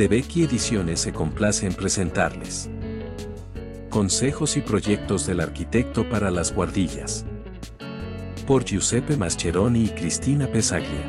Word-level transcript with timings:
de 0.00 0.08
Becky 0.08 0.44
Ediciones 0.44 1.00
se 1.00 1.12
complace 1.12 1.66
en 1.66 1.74
presentarles. 1.74 2.70
Consejos 3.90 4.56
y 4.56 4.62
proyectos 4.62 5.26
del 5.26 5.40
arquitecto 5.40 6.08
para 6.08 6.30
las 6.30 6.54
guardillas. 6.54 7.26
Por 8.46 8.64
Giuseppe 8.64 9.18
Mascheroni 9.18 9.84
y 9.84 9.88
Cristina 9.90 10.46
Pesaglia. 10.46 11.04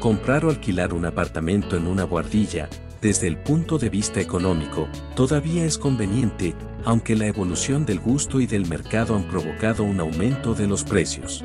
Comprar 0.00 0.46
o 0.46 0.48
alquilar 0.48 0.94
un 0.94 1.04
apartamento 1.04 1.76
en 1.76 1.86
una 1.86 2.04
guardilla, 2.04 2.70
desde 3.02 3.26
el 3.26 3.36
punto 3.36 3.76
de 3.76 3.90
vista 3.90 4.18
económico, 4.18 4.88
todavía 5.14 5.66
es 5.66 5.76
conveniente, 5.76 6.54
aunque 6.86 7.16
la 7.16 7.26
evolución 7.26 7.84
del 7.84 8.00
gusto 8.00 8.40
y 8.40 8.46
del 8.46 8.66
mercado 8.66 9.14
han 9.14 9.24
provocado 9.24 9.84
un 9.84 10.00
aumento 10.00 10.54
de 10.54 10.68
los 10.68 10.84
precios. 10.84 11.44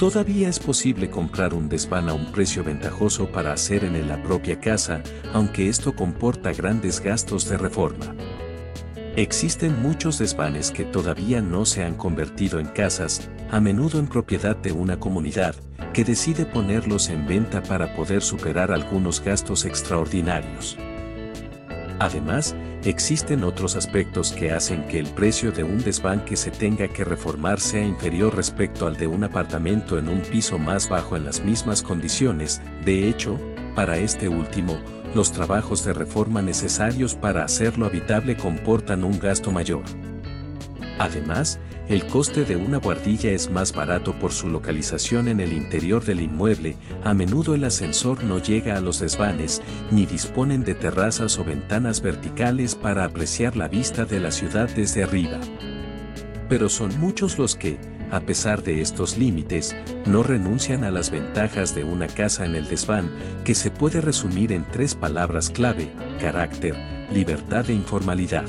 Todavía 0.00 0.48
es 0.48 0.58
posible 0.58 1.10
comprar 1.10 1.52
un 1.52 1.68
desván 1.68 2.08
a 2.08 2.14
un 2.14 2.32
precio 2.32 2.64
ventajoso 2.64 3.30
para 3.30 3.52
hacer 3.52 3.84
en 3.84 4.08
la 4.08 4.22
propia 4.22 4.58
casa, 4.58 5.02
aunque 5.34 5.68
esto 5.68 5.94
comporta 5.94 6.54
grandes 6.54 7.00
gastos 7.00 7.46
de 7.50 7.58
reforma. 7.58 8.14
Existen 9.16 9.82
muchos 9.82 10.18
desvanes 10.18 10.70
que 10.70 10.86
todavía 10.86 11.42
no 11.42 11.66
se 11.66 11.84
han 11.84 11.96
convertido 11.96 12.60
en 12.60 12.68
casas, 12.68 13.28
a 13.50 13.60
menudo 13.60 13.98
en 13.98 14.06
propiedad 14.06 14.56
de 14.56 14.72
una 14.72 14.98
comunidad, 14.98 15.54
que 15.92 16.02
decide 16.02 16.46
ponerlos 16.46 17.10
en 17.10 17.26
venta 17.26 17.62
para 17.62 17.94
poder 17.94 18.22
superar 18.22 18.72
algunos 18.72 19.22
gastos 19.22 19.66
extraordinarios. 19.66 20.78
Además, 21.98 22.56
existen 22.84 23.44
otros 23.44 23.76
aspectos 23.76 24.32
que 24.32 24.52
hacen 24.52 24.86
que 24.88 24.98
el 24.98 25.06
precio 25.08 25.52
de 25.52 25.64
un 25.64 25.78
desván 25.78 26.24
que 26.24 26.36
se 26.36 26.50
tenga 26.50 26.88
que 26.88 27.04
reformar 27.04 27.60
sea 27.60 27.84
inferior 27.84 28.34
respecto 28.34 28.86
al 28.86 28.96
de 28.96 29.06
un 29.06 29.24
apartamento 29.24 29.98
en 29.98 30.08
un 30.08 30.20
piso 30.20 30.58
más 30.58 30.88
bajo 30.88 31.16
en 31.16 31.24
las 31.24 31.44
mismas 31.44 31.82
condiciones. 31.82 32.62
De 32.84 33.08
hecho, 33.08 33.38
para 33.74 33.98
este 33.98 34.28
último, 34.28 34.78
los 35.14 35.32
trabajos 35.32 35.84
de 35.84 35.92
reforma 35.92 36.40
necesarios 36.40 37.14
para 37.14 37.44
hacerlo 37.44 37.86
habitable 37.86 38.36
comportan 38.36 39.04
un 39.04 39.18
gasto 39.18 39.50
mayor. 39.50 39.82
Además, 40.98 41.58
el 41.90 42.06
coste 42.06 42.44
de 42.44 42.54
una 42.54 42.78
guardilla 42.78 43.32
es 43.32 43.50
más 43.50 43.72
barato 43.72 44.16
por 44.16 44.30
su 44.30 44.48
localización 44.48 45.26
en 45.26 45.40
el 45.40 45.52
interior 45.52 46.04
del 46.04 46.20
inmueble, 46.20 46.76
a 47.02 47.14
menudo 47.14 47.56
el 47.56 47.64
ascensor 47.64 48.22
no 48.22 48.38
llega 48.38 48.76
a 48.76 48.80
los 48.80 49.00
desvanes, 49.00 49.60
ni 49.90 50.06
disponen 50.06 50.62
de 50.62 50.76
terrazas 50.76 51.36
o 51.36 51.44
ventanas 51.44 52.00
verticales 52.00 52.76
para 52.76 53.04
apreciar 53.04 53.56
la 53.56 53.66
vista 53.66 54.04
de 54.04 54.20
la 54.20 54.30
ciudad 54.30 54.68
desde 54.68 55.02
arriba. 55.02 55.40
Pero 56.48 56.68
son 56.68 56.96
muchos 57.00 57.38
los 57.38 57.56
que, 57.56 57.80
a 58.12 58.20
pesar 58.20 58.62
de 58.62 58.80
estos 58.82 59.18
límites, 59.18 59.74
no 60.06 60.22
renuncian 60.22 60.84
a 60.84 60.92
las 60.92 61.10
ventajas 61.10 61.74
de 61.74 61.82
una 61.82 62.06
casa 62.06 62.46
en 62.46 62.54
el 62.54 62.68
desván, 62.68 63.10
que 63.44 63.56
se 63.56 63.72
puede 63.72 64.00
resumir 64.00 64.52
en 64.52 64.64
tres 64.70 64.94
palabras 64.94 65.50
clave, 65.50 65.90
carácter, 66.20 66.76
libertad 67.12 67.68
e 67.68 67.74
informalidad. 67.74 68.44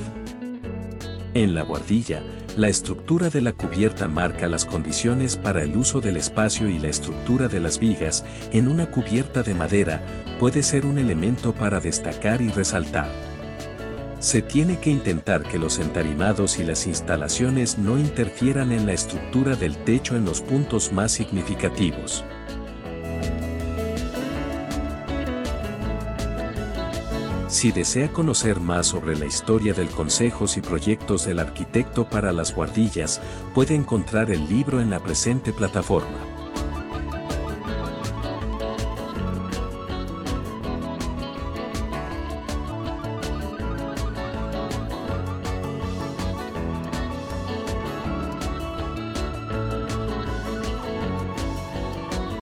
En 1.34 1.56
la 1.56 1.64
guardilla, 1.64 2.22
la 2.58 2.68
estructura 2.68 3.30
de 3.30 3.40
la 3.40 3.54
cubierta 3.54 4.10
marca 4.10 4.48
las 4.48 4.66
condiciones 4.66 5.38
para 5.38 5.64
el 5.64 5.78
uso 5.78 6.02
del 6.02 6.18
espacio 6.18 6.68
y 6.68 6.80
la 6.80 6.90
estructura 6.90 7.48
de 7.48 7.62
las 7.62 7.80
vigas 7.80 8.26
en 8.52 8.68
una 8.68 8.92
cubierta 8.92 9.42
de 9.42 9.54
madera 9.54 10.02
puede 10.38 10.62
ser 10.62 10.86
un 10.86 10.98
elemento 10.98 11.54
para 11.54 11.80
destacar 11.80 12.42
y 12.42 12.50
resaltar. 12.50 13.10
Se 14.20 14.42
tiene 14.42 14.80
que 14.80 14.90
intentar 14.90 15.44
que 15.44 15.58
los 15.58 15.80
entarimados 15.80 16.60
y 16.60 16.64
las 16.64 16.88
instalaciones 16.88 17.78
no 17.78 17.98
interfieran 17.98 18.72
en 18.72 18.86
la 18.86 18.94
estructura 18.94 19.56
del 19.56 19.78
techo 19.78 20.16
en 20.18 20.26
los 20.26 20.42
puntos 20.42 20.92
más 20.92 21.14
significativos. 21.14 22.24
Si 27.52 27.74
desea 27.74 28.14
conocer 28.14 28.62
más 28.62 28.88
sobre 28.88 29.18
la 29.18 29.26
historia 29.26 29.74
del 29.74 29.90
consejos 29.90 30.56
y 30.56 30.62
proyectos 30.62 31.26
del 31.26 31.38
arquitecto 31.38 32.10
para 32.10 32.32
las 32.32 32.56
guardillas, 32.56 33.20
puede 33.54 33.76
encontrar 33.76 34.32
el 34.32 34.48
libro 34.48 34.80
en 34.80 34.90
la 34.90 35.02
presente 35.02 35.52
plataforma. 35.52 36.31